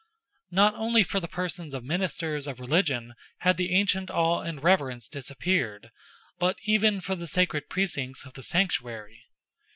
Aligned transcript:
Not 0.49 0.73
only 0.73 1.03
for 1.03 1.19
the 1.19 1.27
persons 1.27 1.75
of 1.75 1.83
ministers 1.83 2.47
of 2.47 2.59
religion 2.59 3.13
had 3.41 3.57
the 3.57 3.71
ancient 3.75 4.09
awe 4.09 4.41
and 4.41 4.63
reverence 4.63 5.07
disappeared, 5.07 5.91
but 6.39 6.57
even 6.63 7.01
for 7.01 7.13
the 7.15 7.27
sacred 7.27 7.69
precincts 7.69 8.25
of 8.25 8.33
the 8.33 8.41
Sanctuary. 8.41 9.25